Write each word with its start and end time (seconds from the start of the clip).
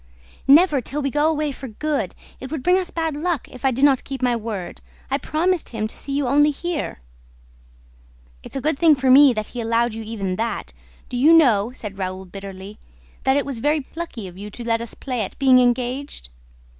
"Never, 0.47 0.81
till 0.81 1.03
we 1.03 1.11
go 1.11 1.29
away 1.29 1.51
for 1.51 1.67
good! 1.67 2.15
It 2.39 2.49
would 2.49 2.63
bring 2.63 2.79
us 2.79 2.89
bad 2.89 3.15
luck, 3.15 3.47
if 3.51 3.63
I 3.63 3.69
did 3.69 3.85
not 3.85 4.03
keep 4.03 4.23
my 4.23 4.35
word. 4.35 4.81
I 5.11 5.19
promised 5.19 5.69
him 5.69 5.85
to 5.85 5.95
see 5.95 6.11
you 6.11 6.25
only 6.27 6.49
here." 6.49 7.01
"It's 8.41 8.55
a 8.55 8.61
good 8.61 8.79
thing 8.79 8.95
for 8.95 9.11
me 9.11 9.31
that 9.33 9.49
he 9.53 9.61
allowed 9.61 9.93
you 9.93 10.01
even 10.01 10.37
that. 10.37 10.73
Do 11.07 11.17
you 11.17 11.33
know," 11.33 11.71
said 11.75 11.99
Raoul 11.99 12.25
bitterly, 12.25 12.79
"that 13.25 13.37
it 13.37 13.45
was 13.45 13.59
very 13.59 13.81
plucky 13.81 14.27
of 14.27 14.39
you 14.39 14.49
to 14.49 14.63
let 14.63 14.81
us 14.81 14.95
play 14.95 15.21
at 15.21 15.37
being 15.37 15.59
engaged?" 15.59 16.29